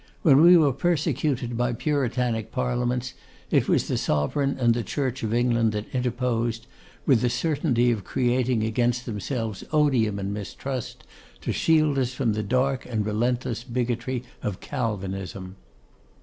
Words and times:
When 0.23 0.41
we 0.41 0.57
were 0.57 0.73
persecuted 0.73 1.55
by 1.55 1.73
Puritanic 1.73 2.51
Parliaments, 2.51 3.13
it 3.51 3.67
was 3.69 3.87
the 3.87 3.99
Sovereign 3.99 4.57
and 4.59 4.73
the 4.73 4.81
Church 4.81 5.21
of 5.21 5.31
England 5.31 5.73
that 5.73 5.85
interposed, 5.93 6.65
with 7.05 7.21
the 7.21 7.29
certainty 7.29 7.91
of 7.91 8.03
creating 8.03 8.63
against 8.63 9.05
themselves 9.05 9.63
odium 9.71 10.17
and 10.17 10.33
mistrust, 10.33 11.03
to 11.41 11.53
shield 11.53 11.99
us 11.99 12.15
from 12.15 12.33
the 12.33 12.41
dark 12.41 12.83
and 12.87 13.05
relentless 13.05 13.63
bigotry 13.63 14.23
of 14.41 14.59
Calvinism. 14.59 15.55